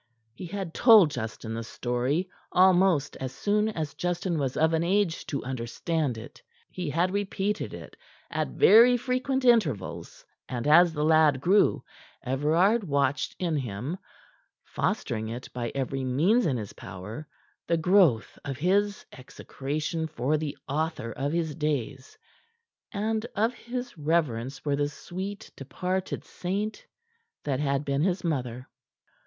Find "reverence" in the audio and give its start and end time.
23.99-24.57